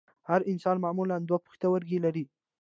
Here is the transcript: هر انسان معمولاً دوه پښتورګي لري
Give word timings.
هر 0.29 0.41
انسان 0.51 0.75
معمولاً 0.85 1.17
دوه 1.29 1.39
پښتورګي 1.45 1.97
لري 2.05 2.25